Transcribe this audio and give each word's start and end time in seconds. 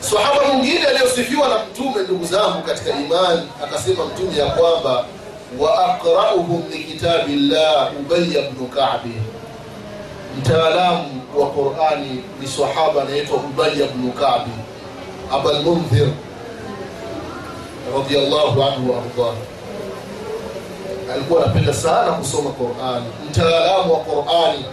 sahaba 0.00 0.52
mwingine 0.52 0.86
aliyosifiwa 0.86 1.48
na 1.48 1.54
mtume 1.58 2.02
ndugu 2.02 2.24
zangu 2.24 2.62
katika 2.62 2.90
imani 2.90 3.42
akasema 3.64 4.04
mtume 4.04 4.36
ya 4.38 4.46
kwamba 4.46 5.04
wa 5.58 5.84
aqrauhum 5.94 6.62
likitabi 6.72 7.36
llah 7.36 7.90
ubaya 8.00 8.50
bnu 8.50 8.66
kabi 8.68 9.14
mtaalamu 10.38 11.22
wa 11.36 11.50
qurani 11.50 12.24
ni 12.40 12.48
sahaba 12.48 13.02
anaitwa 13.02 13.36
ubaya 13.36 13.86
bnu 13.86 14.12
kabi 14.12 14.50
abalmundhir 15.32 16.08
radiallahu 17.98 18.62
anhu 18.62 18.90
waardah 18.92 19.34
alikuwa 21.14 21.44
anapenda 21.44 21.74
sana 21.74 22.12
kusoma 22.12 22.50
qurani. 22.50 23.06
Mtaalamu 23.30 23.92
wa 23.92 23.98
qurani 24.00 24.64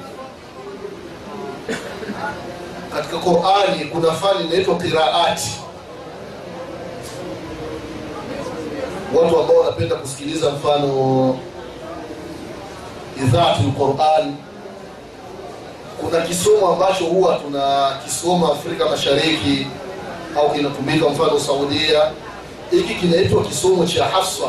katika 2.96 3.18
qurani 3.18 3.86
kuna 3.86 4.12
fani 4.12 4.46
inaitwa 4.48 4.76
qiraati 4.76 5.52
watu 9.16 9.40
ambao 9.40 9.58
wanapenda 9.58 9.95
kusikiliza 9.95 10.50
mfano 10.52 11.40
idhaatu 13.23 13.62
lquran 13.64 14.36
kuna 16.02 16.22
kisomo 16.22 16.68
ambacho 16.68 17.05
huwa 17.05 17.36
tunakisoma 17.36 18.52
afrika 18.52 18.86
mashariki 18.90 19.67
au 20.38 20.50
kinatumika 20.54 21.09
mfano 21.09 21.40
saudia. 21.40 22.12
Hiki 22.72 22.95
kinaitwa 22.95 23.44
kisomo 23.44 23.86
cha 23.86 24.06
hafsa 24.06 24.48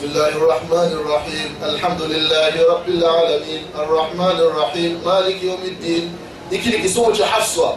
بسم 0.00 0.08
الله 0.08 0.28
الرحمن 0.28 0.90
الرحيم. 0.96 1.50
الحمد 1.62 2.02
لله 2.02 2.54
رب 2.72 2.88
العالمين. 2.88 3.62
الرحمن 3.76 4.36
الرحيم. 4.48 5.02
مالك 5.04 5.42
يوم 5.42 5.62
الدين. 5.62 6.16
نكيني 6.52 6.78
كسومة 6.78 7.24
حفصة. 7.24 7.76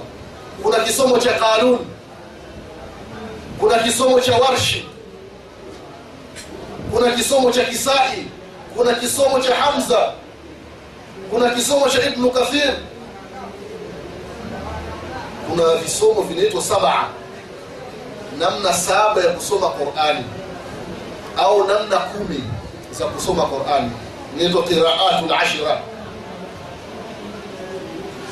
كنا 0.64 0.78
كسومة 0.88 1.20
قانون. 1.20 1.80
كنا 3.62 3.78
كسومة 3.84 4.24
ورش. 4.40 4.78
كنا 6.94 7.10
كسومة 7.16 7.52
كسائي. 7.52 8.24
كنا 8.78 8.94
كسومة 9.04 9.44
حمزة. 9.54 10.14
كنا 11.32 11.48
كسومة 11.54 11.92
ابن 12.08 12.30
كثير. 12.30 12.74
كنا 15.52 15.76
كسومة 15.84 16.28
في 16.28 16.34
نيته 16.34 16.60
سبعة. 16.60 17.10
نمنا 18.40 18.72
سابة 18.72 19.22
يقصومة 19.22 19.68
قرآني 19.68 20.43
au 21.38 21.68
namna 21.68 21.98
kumi 21.98 22.44
za 22.92 23.06
kusoma 23.06 23.44
Qur'an. 23.44 23.90
Inaitwa 24.40 24.64
qiraatu 24.64 25.26
lashira 25.30 25.80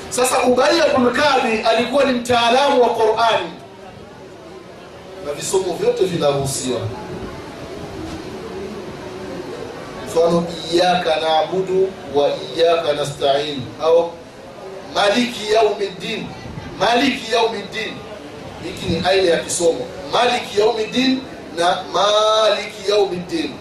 sasa 0.10 0.44
ubaya 0.44 0.88
bnulkabi 0.98 1.60
alikuwa 1.70 2.04
ni 2.04 2.12
mtaalamu 2.20 2.82
wa 2.82 2.90
qurani 2.90 3.50
na 5.26 5.34
visomo 5.34 5.74
vyote 5.74 6.06
vinaruhusiwa 6.06 6.80
mfano 10.08 10.46
iyaka 10.74 11.16
na'budu 11.16 11.90
wa 12.16 12.30
iyaka 12.58 12.94
nastain. 12.94 13.62
Au 13.82 14.12
maliki 14.96 15.54
yaumiddin 15.54 16.28
maliki 16.80 17.32
yaumiddin 17.34 17.94
hiki 18.64 18.86
ni 18.90 19.04
aina 19.10 19.30
ya 19.32 19.38
kisomo. 19.38 19.80
Maliki 20.14 20.60
yaumiddin 20.60 21.22
na 21.58 21.84
maliki 21.94 22.90
yaumiddin. 22.92 23.52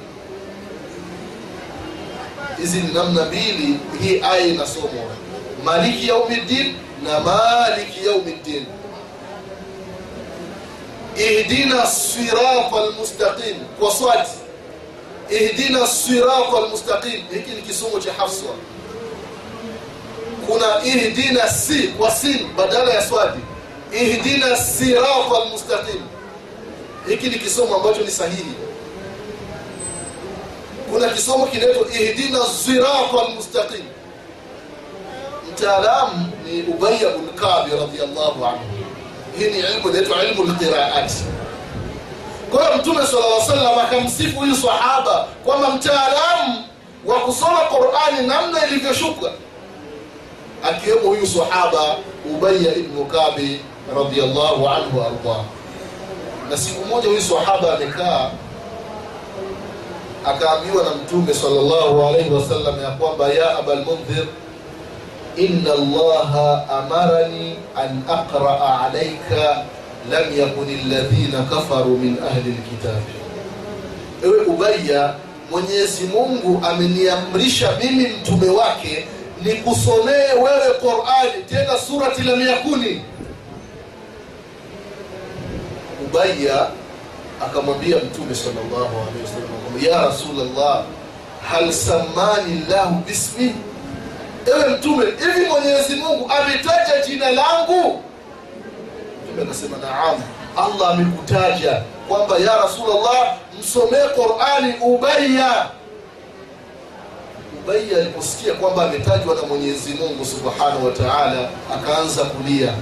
Hizi 2.59 2.81
ni 2.81 2.93
namna 2.95 3.25
mbili 3.25 3.79
hii 4.03 4.21
aya 4.23 4.47
inasomwa. 4.47 5.05
Maliki 5.65 6.09
yaumiddin 6.09 6.75
na 7.03 7.21
maliki 7.21 8.07
yaumiddin. 8.07 8.67
Ihdina 11.17 11.87
sirata 11.87 12.77
almustaqim. 12.77 13.57
Kwa 13.81 13.91
swati 13.93 14.31
ihdina 15.31 15.87
sirata 15.87 16.57
almustaqim. 16.59 17.23
Hiki 17.33 17.51
ni 17.51 17.63
kisomo 17.63 18.01
cha 18.01 18.13
hafsa. 18.13 18.45
Kuna 20.47 20.85
ihdina 20.85 21.49
si 21.49 21.83
kwa 21.89 22.11
sin 22.11 22.39
badala 22.57 22.93
ya 22.95 23.03
swati 23.09 23.39
ihdina 23.93 24.57
sirata 24.57 25.37
almustaqim 25.43 26.01
hiki 27.09 27.29
ni 27.29 27.39
kisomo 27.39 27.77
ambacho 27.77 28.01
ni 28.01 28.11
sahihi. 28.11 28.55
Kuna 30.93 31.09
kisomo 31.09 31.47
kinaitwa 31.47 31.87
ihdina 32.01 32.39
sirata 32.65 33.23
almustaqim. 33.27 33.85
Mtaalamu 35.53 36.33
ni 36.47 36.63
ubaya 36.63 37.11
bn 37.11 37.41
radiallahu 37.81 38.47
anhu. 38.47 38.61
Hii 39.39 39.45
ni 39.51 39.59
ilmu 39.59 39.89
inaitwa 39.91 40.25
ilmu 40.25 40.45
lqiraati 40.45 41.25
kwa 42.51 42.65
hiyo 42.65 42.77
mtume 42.79 43.07
sala 43.07 43.27
llah 43.29 43.47
salam 43.47 43.79
akamsifu 43.79 44.39
huyu 44.41 44.57
sahaba 44.57 45.27
kwamba 45.45 45.71
mtaalamu 45.71 46.65
wa 47.07 47.21
kusoma 47.21 47.59
qurani 47.59 48.27
namna 48.27 48.67
ilivyoshuka. 48.67 49.31
Akiwemo 50.63 51.09
huyu 51.09 51.27
sahaba 51.27 51.97
ubaya 52.31 52.75
ibnu 52.77 53.05
kabi 53.05 53.61
radiallahu 53.97 54.69
anhu 54.69 54.99
waardah 55.01 55.45
na 56.51 56.57
siku 56.57 56.87
moja 56.87 57.09
huyu 57.09 57.21
sahaba 57.23 57.75
amekaa 57.77 58.31
akaambiwa 60.27 60.83
na 60.85 60.91
mtume 60.91 61.35
salllahu 61.35 62.03
alaihi 62.09 62.31
wasallam 62.31 62.83
ya 62.83 62.91
kwamba 62.91 63.29
ya 63.29 63.59
abalmundhir 63.59 64.25
inna 65.37 65.73
allaha 65.73 66.69
amarani 66.79 67.57
an 67.77 68.03
aqraa 68.09 68.81
alaika 68.87 69.65
lam 70.11 70.39
yakun 70.39 70.69
alladhina 70.69 71.43
kafaru 71.43 71.99
min 71.99 72.17
ahli 72.31 72.51
lkitabi 72.51 73.13
ewe 74.25 74.39
ubaya 74.45 75.15
mwenyezi 75.51 76.05
mungu 76.05 76.63
ameniamrisha 76.67 77.73
mimi 77.85 78.09
mtume 78.09 78.49
wake 78.49 79.07
nikusomee 79.43 80.33
wewe 80.43 80.75
qurani 80.81 81.43
tena 81.49 81.79
surati 81.89 82.23
lam 82.23 82.41
yakuni 82.49 83.03
ubaya 86.11 86.69
akamwambia 87.47 87.97
mtume 87.97 88.35
salllahu 88.35 88.97
alehi 89.09 89.23
wasallam 89.25 89.85
ya 89.95 90.07
rasulllah 90.07 90.83
hal 91.51 91.73
samani 91.73 92.65
llahu 92.69 92.95
bismi? 93.07 93.55
Ewe 94.47 94.69
mtume 94.69 95.05
hivi 95.07 95.47
mwenyezi 95.51 95.95
mungu 95.97 96.31
ametaja 96.41 97.07
jina 97.07 97.31
langu? 97.31 98.03
Mtume 99.25 99.43
akasema 99.43 99.77
naam 99.77 100.21
allah 100.57 100.91
amekutaja 100.91 101.83
kwamba 102.09 102.39
ya 102.39 102.57
rasulllah 102.63 103.37
msomee 103.61 104.09
qurani 104.15 104.75
ubaya 104.81 105.67
ubaya 107.65 107.99
aliposikia 107.99 108.55
kwamba 108.55 108.85
ametajwa 108.85 109.35
na 109.35 109.43
mwenyezi 109.43 109.95
mungu 109.95 110.25
subhanahu 110.25 110.87
wa 110.87 110.93
taala 110.93 111.49
akaanza 111.75 112.25
kulia 112.25 112.73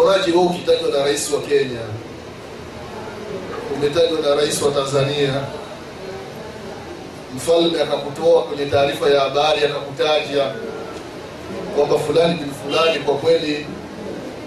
unaonaje 0.00 0.30
wewe 0.32 0.44
ukitajwa 0.44 0.90
na 0.90 1.04
rais 1.04 1.30
wa 1.32 1.40
kenya 1.40 1.80
umetajwa 3.76 4.20
na 4.20 4.34
rais 4.34 4.62
wa 4.62 4.70
tanzania 4.70 5.40
mfalme 7.36 7.82
akakutoa 7.82 8.42
kwenye 8.42 8.66
taarifa 8.66 9.08
ya 9.08 9.20
habari 9.20 9.64
akakutaja 9.64 10.52
kwamba 11.76 11.98
fulani 11.98 12.34
bin 12.34 12.50
fulani 12.50 12.98
kwa 12.98 13.14
kweli 13.14 13.66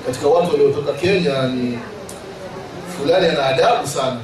katika 0.05 0.27
watu 0.27 0.51
waliotoka 0.51 0.93
kenya 0.93 1.41
ni 1.47 1.79
fulani 2.97 3.27
ana 3.27 3.45
adabu 3.45 3.87
sana. 3.87 4.17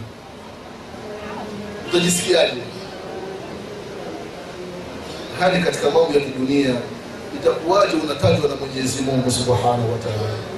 Utajisikiaje? 1.89 2.61
Hadi 5.39 5.59
katika 5.59 5.83
mambo 5.89 6.13
ya 6.13 6.19
kidunia 6.19 6.75
itakuwaje 7.35 7.95
unatajwa 8.03 8.49
na 8.49 8.55
mwenyezi 8.55 9.01
mungu 9.01 9.31
subhanahu 9.31 9.91
wa 9.91 9.97
taala 9.97 10.55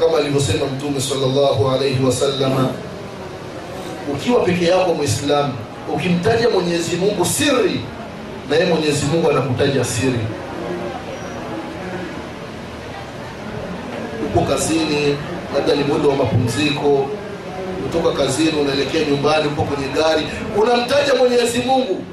kama 0.00 0.18
alivyosema 0.18 0.66
mtume 0.66 1.00
salllahu 1.00 1.70
alaihi 1.70 2.04
wasallama 2.04 2.68
ukiwa 4.12 4.40
peke 4.40 4.64
yako 4.64 4.94
mwislamu 4.94 5.52
ukimtaja 5.94 6.48
mwenyezi 6.50 6.96
mungu 6.96 7.24
siri 7.24 7.80
na 8.50 8.56
yeye 8.56 8.68
mwenyezi 8.68 9.06
mungu 9.06 9.30
anakutaja 9.30 9.84
siri. 9.84 10.18
Upo 14.26 14.40
kazini 14.40 15.16
labda 15.54 15.74
ni 15.74 15.84
muda 15.84 16.08
wa 16.08 16.16
mapumziko 16.16 17.06
kutoka 17.82 18.16
kazini 18.24 18.52
unaelekea 18.60 19.04
nyumbani 19.04 19.46
upo 19.48 19.62
kwenye 19.62 19.88
gari 19.88 20.26
unamtaja 20.56 21.14
mwenyezi 21.14 21.58
mungu. 21.58 22.04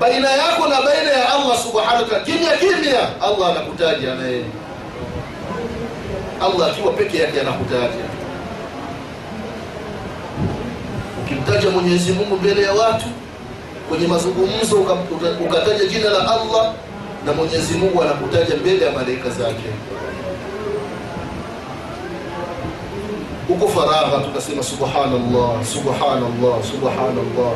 Baina 0.00 0.30
yako 0.30 0.66
na 0.68 0.82
baina 0.82 1.10
ya 1.10 1.32
allah 1.34 1.58
subhanahu 1.62 2.24
kimya 2.24 2.56
kimya 2.56 3.22
allah 3.22 3.50
anakutaja 3.50 4.14
na 4.14 4.26
yeye 4.28 4.44
allah 6.40 6.70
akiwa 6.70 6.92
peke 6.92 7.18
yake 7.18 7.40
anakutaja 7.40 8.04
ukimtaja 11.24 11.70
mwenyezi 11.70 12.12
mungu 12.12 12.36
mbele 12.36 12.62
ya 12.62 12.72
watu 12.72 13.06
kwenye 13.88 14.06
mazungumzo 14.06 14.76
uka- 14.76 14.92
uka- 14.92 15.36
ukataja 15.46 15.84
jina 15.84 16.10
la 16.10 16.18
allah 16.20 16.72
na 17.26 17.32
mwenyezi 17.32 17.74
mungu 17.78 18.02
anakutaja 18.02 18.56
mbele 18.56 18.84
ya 18.86 18.92
malaika 18.92 19.30
zake. 19.30 19.68
Huko 23.48 23.68
faragha 23.68 24.18
tukasema 24.24 24.62
subhanallah 24.62 25.64
subhanallah 25.64 26.54
subhanallah. 26.70 27.52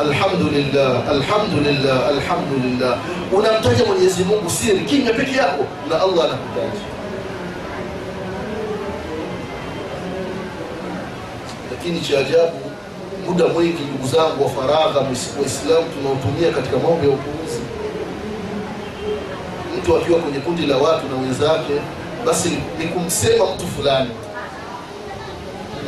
Alhamdulillah 0.00 1.08
alhamdulillah 1.08 2.08
alhamdulillah. 2.08 2.98
Unamtaja 3.32 3.84
mwenyezi 3.84 4.24
mungu 4.24 4.50
siri 4.50 4.80
kimya 4.80 5.12
peke 5.12 5.36
yako 5.36 5.64
na 5.88 5.94
allah 5.94 6.24
anakutaja 6.24 6.80
lakini 11.90 12.08
cha 12.08 12.18
ajabu 12.18 12.56
muda 13.28 13.46
mwingi 13.46 13.82
ndugu 13.82 14.08
zangu 14.08 14.44
wa 14.44 14.50
faragha 14.50 15.00
waislamu 15.00 15.86
tunaotumia 15.94 16.52
katika 16.52 16.76
mambo 16.76 16.90
ya 17.06 17.10
upuuzi. 17.10 17.60
Mtu 19.78 19.96
akiwa 19.96 20.18
kwenye 20.18 20.38
kundi 20.38 20.66
la 20.66 20.76
watu 20.76 21.06
na 21.08 21.16
wenzake 21.22 21.72
basi 22.26 22.48
ni- 22.78 22.84
kumsema 22.88 23.44
mtu 23.54 23.66
fulani. 23.66 24.10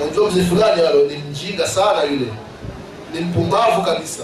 Unajua 0.03 0.31
mzee 0.31 0.43
fulani 0.45 0.83
alo 0.83 1.03
ni 1.07 1.17
mjinga 1.17 1.67
sana 1.69 2.03
yule. 2.03 2.27
Ni 3.15 3.21
mpumbavu 3.21 3.83
kabisa. 3.83 4.23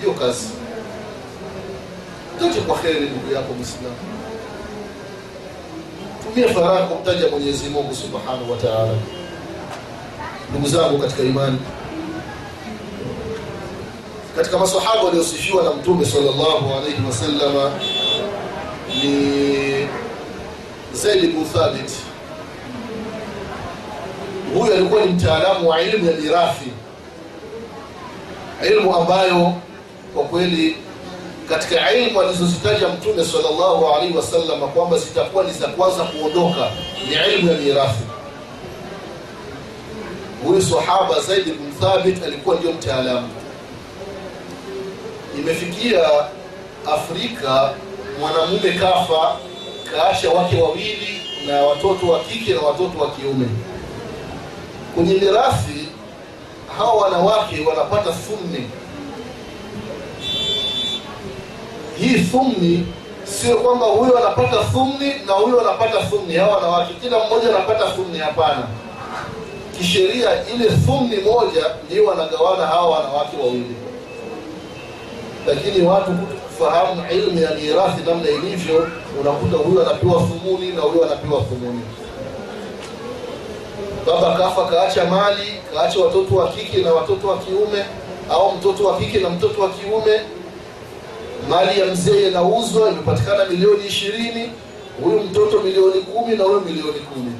Hiyo 0.00 0.12
kazi. 0.12 0.48
Tote 2.38 2.60
kwa 2.60 2.78
kheri 2.78 3.00
ndugu 3.10 3.34
yako 3.34 3.52
mwislamu 3.54 3.96
tumia 6.36 6.54
faragha 6.54 6.86
kumtaja 6.86 7.28
mwenyezi 7.28 7.68
mungu 7.68 7.94
subhanahu 7.94 8.50
wa 8.50 8.56
taala. 8.56 8.94
Ndugu 10.50 10.68
zangu 10.68 10.98
katika 10.98 11.22
imani 11.22 11.58
katika 14.36 14.58
masahaba 14.58 15.02
waliosifiwa 15.02 15.62
na 15.64 15.70
mtume 15.70 16.04
sallallahu 16.06 16.74
alaihi 16.74 17.02
wasalama 17.06 17.70
ni 18.88 19.88
zaid 20.92 21.32
bnu 21.32 21.44
thabit. 21.44 21.90
Huyu 24.54 24.74
alikuwa 24.74 25.04
ni 25.04 25.12
mtaalamu 25.12 25.68
wa 25.68 25.82
ilmu 25.82 26.10
ya 26.10 26.16
mirathi 26.16 26.70
ilmu 28.70 28.96
ambayo 28.96 29.52
kwa 30.14 30.24
kweli 30.24 30.76
katika 31.48 31.92
ilmu 31.92 32.20
alizozitaja 32.20 32.88
mtume 32.88 33.24
sallallahu 33.24 33.86
alaihi 33.94 34.16
wasallam 34.16 34.60
kwamba 34.60 34.98
zitakuwa 34.98 35.44
ni 35.44 35.52
za 35.52 35.66
kwanza 35.66 36.04
kuondoka 36.04 36.70
ni 37.08 37.34
ilmu 37.34 37.52
ya 37.52 37.58
mirathi. 37.58 38.02
Huyu 40.46 40.62
sahaba 40.62 41.20
zaid 41.20 41.44
bn 41.44 41.72
thabit 41.80 42.22
alikuwa 42.24 42.56
ndio 42.56 42.72
mtaalamu. 42.72 43.28
Imefikia 45.38 46.00
afrika 46.94 47.74
mwanamume 48.20 48.72
kafa 48.72 49.36
kaasha 49.90 50.30
wake 50.30 50.62
wawili 50.62 51.20
na 51.46 51.62
watoto 51.62 52.08
wa 52.08 52.20
kike 52.20 52.54
na 52.54 52.60
watoto 52.60 52.98
wa 52.98 53.10
kiume. 53.10 53.46
Kwenye 54.94 55.14
mirathi 55.14 55.88
hawa 56.78 56.94
wanawake 56.94 57.64
wanapata 57.68 58.10
thumni 58.12 58.70
hii 61.98 62.18
thumni 62.18 62.86
sio 63.24 63.56
kwamba 63.56 63.86
huyo 63.86 64.18
anapata 64.18 64.56
thumni 64.72 65.12
na 65.26 65.32
huyo 65.32 65.60
anapata 65.60 66.02
thumni 66.02 66.34
hao 66.36 66.50
wanawake 66.50 66.94
kila 67.02 67.18
mmoja 67.18 67.48
anapata 67.48 67.90
thumni 67.90 68.18
hapana. 68.18 68.66
Kisheria 69.78 70.30
ile 70.54 70.64
thumni 70.86 71.16
moja 71.16 71.64
ndio 71.86 72.04
wanagawana 72.04 72.66
hawa 72.66 72.90
wanawake 72.98 73.36
wawili. 73.40 73.76
Lakini 75.46 75.86
watu 75.86 76.10
kufahamu 76.12 77.02
ilmu 77.10 77.40
ya 77.40 77.50
mirathi 77.50 78.02
namna 78.06 78.28
ilivyo 78.30 78.88
unakuta 79.20 79.56
huyu 79.56 79.80
anapewa 79.82 80.12
thumuni 80.22 80.72
na 80.72 80.80
huyo 80.82 81.04
anapewa 81.04 81.40
thumuni 81.42 81.80
baba 84.06 84.34
kafa 84.38 84.64
kaacha 84.64 85.04
mali 85.04 85.54
kaacha 85.74 86.00
watoto 86.00 86.36
wa 86.36 86.48
kike 86.48 86.76
na 86.82 86.92
watoto 86.92 87.28
wa 87.28 87.38
kiume 87.38 87.84
au 88.30 88.52
mtoto 88.56 88.84
wa 88.86 88.98
kike 88.98 89.18
na 89.18 89.30
mtoto 89.30 89.62
wa 89.62 89.68
kiume 89.68 90.20
mali 91.50 91.80
ya 91.80 91.86
mzee 91.86 92.28
inauzwa 92.28 92.90
imepatikana 92.90 93.44
milioni 93.44 93.86
ishirini 93.86 94.50
huyu 95.04 95.20
mtoto 95.20 95.60
milioni 95.60 96.00
kumi 96.00 96.36
na 96.36 96.44
huyu 96.44 96.60
milioni 96.60 97.00
kumi. 97.00 97.32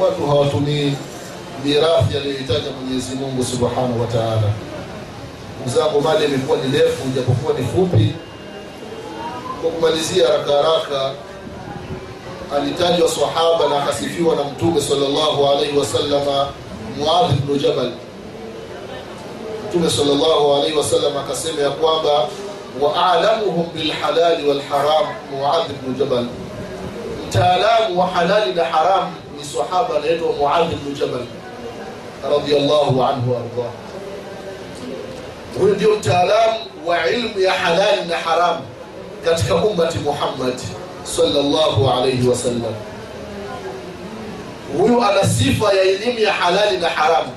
Watu 0.00 0.26
hawatumii 0.26 0.92
mirathi 1.64 2.16
aliyohitaja 2.16 2.70
mwenyezi 2.80 3.14
mungu 3.16 3.44
subhanahu 3.44 4.00
wa 4.00 4.06
taala. 4.06 4.50
Ndugu 5.66 6.00
mali 6.00 6.24
imekuwa 6.24 6.58
ni 6.58 6.78
refu 6.78 7.08
japokuwa 7.16 7.58
ni 7.58 7.66
fupi. 7.66 8.12
Kwa 9.62 9.70
kumalizia 9.70 10.26
haraka 10.26 10.52
haraka 10.52 11.12
alitajwa 12.56 13.08
sahaba 13.08 13.68
na 13.70 13.82
akasifiwa 13.82 14.36
na 14.36 14.44
mtume 14.44 14.80
sallallahu 14.80 15.46
alaihi 15.48 15.78
wasallama 15.78 16.48
muadh 16.98 17.32
bnu 17.32 17.56
jabal 17.56 17.92
mtume 19.74 19.90
sallallahu 19.90 20.54
alaihi 20.54 20.76
wasallam 20.76 21.16
akasema 21.16 21.62
ya 21.62 21.70
kwamba 21.70 22.28
wa 22.80 23.12
alamuhum 23.12 23.66
bilhalali 23.74 24.48
walharam 24.48 25.06
muadh 25.30 25.66
bnu 25.82 25.94
jabal. 25.98 26.26
Mtaalamu 27.28 28.00
wa 28.00 28.06
halali 28.06 28.54
na 28.54 28.64
haram 28.64 29.14
ni 29.38 29.44
sahaba 29.44 29.96
anaitwa 29.96 30.32
muadh 30.32 30.74
bnu 30.74 30.94
jabal 30.94 31.26
radiallahu 32.30 33.04
anhu 33.04 33.32
waardah 33.32 33.70
huyu 35.58 35.74
ndio 35.74 35.96
mtaalamu 35.96 36.58
wa 36.86 37.10
ilmu 37.10 37.40
ya 37.40 37.52
halali 37.52 38.02
na 38.08 38.16
haram 38.16 38.56
katika 39.24 39.54
ummati 39.54 39.98
muhammad 39.98 40.54
sallallahu 41.04 41.90
alaihi 41.90 42.28
wasallam 42.28 42.74
huyu 44.78 45.02
ana 45.04 45.24
sifa 45.24 45.72
ya 45.72 45.82
elimu 45.82 46.18
ya 46.18 46.32
halali 46.32 46.76
na 46.78 46.88
haramu 46.88 47.30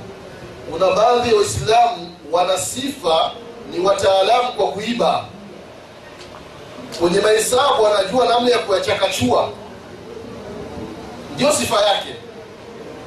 kuna 0.72 0.88
baadhi 0.96 1.30
ya 1.30 1.36
waislamu 1.36 2.17
wana 2.32 2.58
sifa 2.58 3.32
ni 3.72 3.80
wataalamu 3.80 4.52
kwa 4.54 4.68
kuiba. 4.68 5.26
Kwenye 7.00 7.20
mahesabu 7.20 7.84
wanajua 7.84 8.26
namna 8.28 8.50
ya 8.52 8.60
kuyachakachua. 8.60 9.50
Ndio 11.36 11.52
sifa 11.52 11.82
yake. 11.82 12.16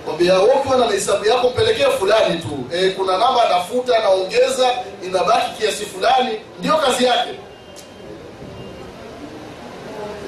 Kwambia 0.05 0.35
wewe 0.39 0.55
ukiwa 0.55 0.77
na 0.77 0.87
mahesabu 0.87 1.25
yako 1.27 1.50
mpelekee 1.50 1.85
fulani 1.99 2.39
tu. 2.39 2.59
E, 2.75 2.91
kuna 2.91 3.19
namba 3.19 3.45
anafuta 3.50 3.97
anaongeza 3.99 4.71
inabaki 5.05 5.50
kiasi 5.59 5.87
fulani. 5.87 6.39
Ndio 6.59 6.77
kazi 6.77 7.05
yake. 7.05 7.31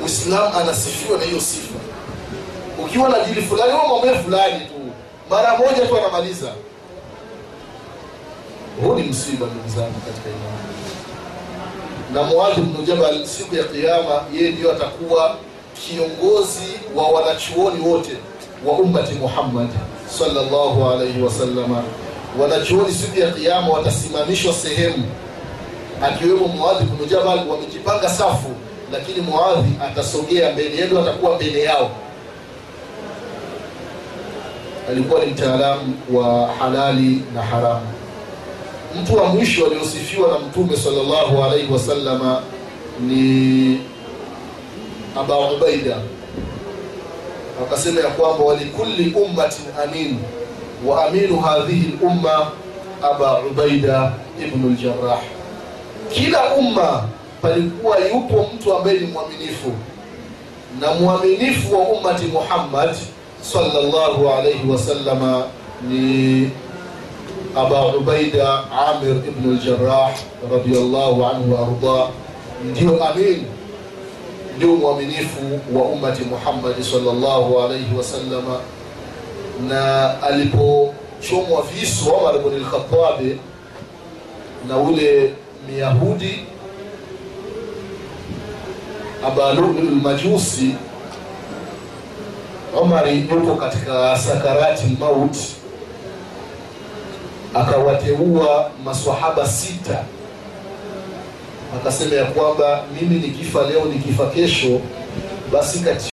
Uislamu 0.02 0.58
anasifiwa 0.58 1.18
na 1.18 1.24
hiyo 1.24 1.40
sifa. 1.40 1.78
Ukiwa 2.84 3.08
na 3.08 3.20
jili 3.24 3.42
fulani, 3.42 3.72
wewe 3.72 3.86
mwambie 3.88 4.14
fulani 4.18 4.60
tu, 4.66 4.92
mara 5.30 5.56
moja 5.56 5.86
tu 5.86 5.98
anamaliza. 5.98 6.52
Huu 8.84 8.94
ni 8.94 9.02
msiba, 9.02 9.46
ndugu 9.46 9.68
zangu 9.76 10.00
katika 10.06 10.28
imani. 10.28 10.62
Na 12.14 12.22
Muadh 12.22 12.58
bin 12.58 13.26
siku 13.26 13.54
ya 13.56 13.64
Kiyama, 13.64 14.22
yeye 14.34 14.50
ndiyo 14.52 14.72
atakuwa 14.72 15.36
kiongozi 15.74 16.72
wa 16.96 17.08
wanachuoni 17.08 17.80
wote 17.88 18.12
wa 18.66 18.72
ummati 18.72 19.14
Muhammad 19.14 19.68
sallallahu 20.18 20.90
alaihi 20.90 21.22
wasallama. 21.22 21.82
Wanachuoni 22.40 22.92
siku 22.94 23.18
ya 23.20 23.30
Kiyama 23.30 23.68
watasimamishwa 23.68 24.52
sehemu, 24.54 25.04
akiwemo 26.02 26.48
Muadh 26.48 26.82
bin 26.82 27.18
wamejipanga 27.50 28.08
safu 28.08 28.50
lakini 28.92 29.20
Muadhi 29.20 29.70
atasogea 29.84 30.52
mbele, 30.52 30.76
yeye 30.76 31.00
atakuwa 31.00 31.36
mbele 31.36 31.62
yao. 31.62 31.90
Alikuwa 34.90 35.24
ni 35.24 35.32
mtaalamu 35.32 35.94
wa 36.12 36.48
halali 36.58 37.22
na 37.34 37.42
haramu. 37.42 37.86
Mtu 39.00 39.16
wa 39.16 39.24
mwisho 39.24 39.66
aliosifiwa 39.66 40.28
na 40.28 40.38
Mtume 40.38 40.76
sallallahu 40.76 41.44
alaihi 41.44 41.72
wasallama 41.72 42.42
ni 43.00 43.80
Aba 45.20 45.38
Ubaida, 45.38 45.96
akasema 47.66 48.00
ya 48.00 48.06
kwamba 48.08 48.44
walikulli 48.44 49.14
ummatin 49.14 49.64
amin 49.84 50.18
wa 50.86 51.04
aminu 51.06 51.40
hadhihi 51.40 51.98
lumma 52.02 52.46
Aba 53.02 53.38
Ubaida 53.40 54.12
ibnu 54.44 54.70
ljarah, 54.70 55.18
kila 56.12 56.54
umma 56.54 57.04
palikuwa 57.42 57.98
yupo 57.98 58.46
mtu 58.54 58.74
ambaye 58.76 58.98
ni 59.00 59.06
mwaminifu 59.06 59.72
na 60.80 60.94
mwaminifu 60.94 61.74
wa 61.74 61.80
ummati 61.80 62.26
Muhammad 62.26 62.94
sallallahu 63.52 64.28
alaihi 64.28 64.70
wasallama 64.70 65.44
ni 65.88 66.50
Aba 67.56 67.86
Ubaida 67.96 68.64
Amir 68.72 69.16
ibn 69.28 69.50
al-Jarrah 69.52 70.10
radiyallahu 70.52 71.24
anhu 71.26 71.52
arda, 71.58 72.08
ndio 72.64 73.04
amin 73.04 73.44
ndio 74.56 74.68
mwaminifu 74.76 75.60
wa 75.74 75.82
ummati 75.82 76.22
Muhammad 76.24 76.82
sallallahu 76.82 77.60
alaihi 77.60 77.96
wasallama, 77.98 78.60
na 79.68 80.22
alipochomwa 80.22 81.62
visu 81.74 82.14
Omar 82.14 82.36
ibn 82.36 82.54
al-Khattab 82.54 83.20
na 84.68 84.76
ule 84.76 85.34
Myahudi 85.68 86.46
Abalul 89.26 89.90
Majusi, 90.02 90.74
Omari 92.80 93.28
yuko 93.30 93.54
katika 93.54 94.16
sakarati 94.18 94.96
mauti, 95.00 95.56
akawateua 97.54 98.70
maswahaba 98.84 99.48
sita. 99.48 100.04
Akasema 101.76 102.14
ya 102.16 102.24
kwamba 102.24 102.84
mimi 103.00 103.14
nikifa 103.20 103.62
leo 103.66 103.84
nikifa 103.84 104.26
kesho 104.26 104.80
basi 105.52 105.78
kati 105.80 106.11